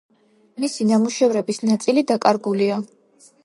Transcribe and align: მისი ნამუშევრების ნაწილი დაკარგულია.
მისი 0.63 0.87
ნამუშევრების 0.93 1.63
ნაწილი 1.67 2.07
დაკარგულია. 2.13 2.83